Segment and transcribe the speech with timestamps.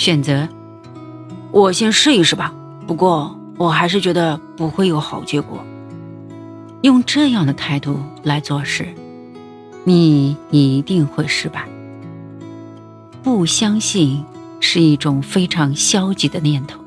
[0.00, 0.48] 选择
[1.50, 2.54] 我先试一试吧。
[2.86, 5.62] 不过我还是觉得不会有好结果。
[6.80, 8.88] 用这样的态度来做事，
[9.84, 11.68] 你一定会失败。
[13.22, 14.24] 不相信
[14.58, 16.80] 是一种非常消极的念头，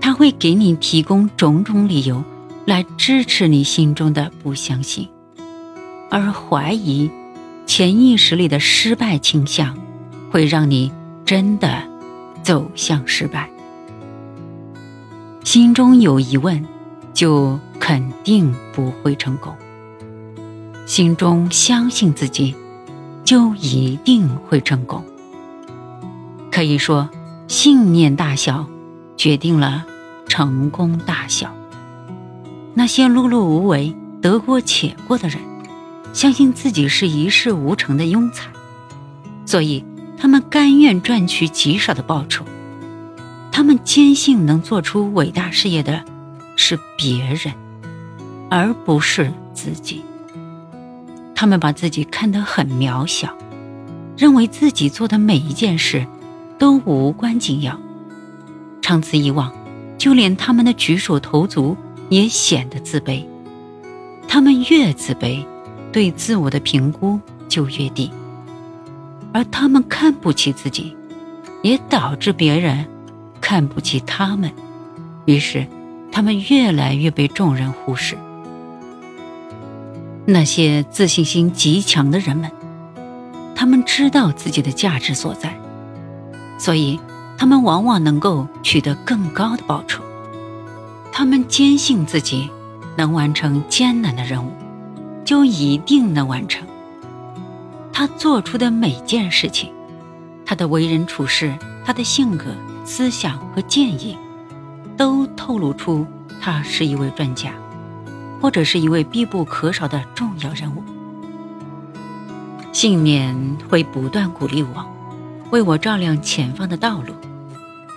[0.00, 2.22] 它会给你提供种种理由
[2.64, 5.08] 来支持你心中的不相信，
[6.08, 7.10] 而怀疑。
[7.66, 9.76] 潜意识里的失败倾向，
[10.30, 10.90] 会让你
[11.26, 11.82] 真的
[12.48, 13.50] 走向失败。
[15.44, 16.64] 心中有疑问，
[17.12, 19.52] 就肯定不会成功；
[20.86, 22.56] 心中相信自己，
[23.22, 25.04] 就一定会成功。
[26.50, 27.10] 可以说，
[27.48, 28.66] 信念大小
[29.14, 29.84] 决定了
[30.26, 31.54] 成功大小。
[32.72, 35.38] 那些碌碌无为、得过且过的人。
[36.14, 38.48] 相信自己是一事无成的庸才，
[39.44, 39.84] 所以
[40.18, 42.44] 他们甘愿赚取极少的报酬。
[43.52, 46.04] 他们坚信能做出伟大事业的
[46.56, 47.54] 是别人，
[48.50, 50.04] 而不是自己。
[51.34, 53.36] 他们把自己看得很渺小，
[54.16, 56.06] 认为自己做的每一件事
[56.58, 57.78] 都无关紧要。
[58.82, 59.52] 长此以往，
[59.96, 61.76] 就连他们的举手投足
[62.08, 63.24] 也显得自卑。
[64.26, 65.44] 他们越自卑。
[65.90, 68.10] 对自我的评估就越低，
[69.32, 70.96] 而他们看不起自己，
[71.62, 72.86] 也导致别人
[73.40, 74.52] 看不起他们，
[75.26, 75.66] 于是
[76.10, 78.16] 他们越来越被众人忽视。
[80.26, 82.50] 那些自信心极强的人们，
[83.54, 85.58] 他们知道自己的价值所在，
[86.58, 86.98] 所以
[87.36, 90.02] 他们往往能够取得更高的报酬。
[91.12, 92.48] 他们坚信自己
[92.96, 94.52] 能完成艰难的任务。
[95.24, 96.66] 就一定能完成。
[97.98, 99.72] 他做出的每件事情，
[100.46, 101.52] 他的为人处事，
[101.84, 102.44] 他的性格、
[102.84, 104.16] 思想和建议，
[104.96, 106.06] 都透露出
[106.40, 107.50] 他是一位专家，
[108.40, 110.84] 或者是一位必不可少的重要人物。
[112.70, 113.36] 信念
[113.68, 114.86] 会不断鼓励我，
[115.50, 117.12] 为我照亮前方的道路，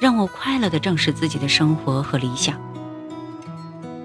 [0.02, 2.56] 让我快乐地正视自己的生活和理想。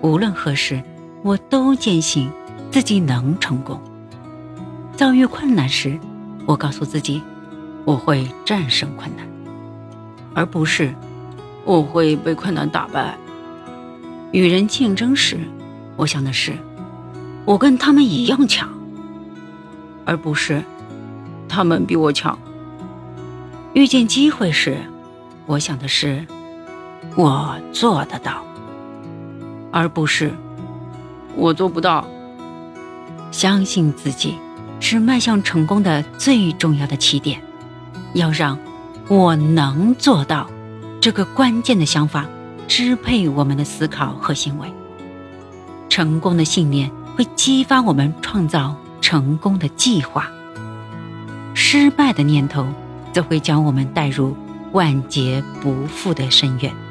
[0.02, 0.82] 无论何时，
[1.22, 2.30] 我都坚信。
[2.70, 3.80] 自己能成功。
[4.96, 6.00] 遭遇困难时，
[6.46, 7.22] 我告诉自己，
[7.84, 9.28] 我会战胜困难，
[10.32, 10.94] 而不是
[11.66, 13.14] 我会被困难打败。
[14.32, 15.38] 与人竞争时，
[15.96, 16.56] 我想的是，
[17.44, 18.70] 我跟他们一样强，
[20.06, 20.62] 而不是
[21.46, 22.38] 他们比我强。
[23.74, 24.78] 遇见机会时，
[25.44, 26.24] 我想的是，
[27.16, 28.42] 我做得到，
[29.70, 30.32] 而不是
[31.34, 32.08] 我做不到。
[33.30, 34.38] 相信自己
[34.88, 37.42] 是迈向成功的最重要的起点。
[38.12, 38.56] 要让
[39.08, 40.48] 我能做到
[41.00, 42.24] 这个关键的想法
[42.68, 44.72] 支配我们的思考和行为。
[45.88, 50.30] 成功的信念会激发我们创造成功的计划。
[51.52, 52.64] 失败的念头
[53.12, 54.36] 则会将我们带入
[54.70, 56.85] 万劫不复的深渊。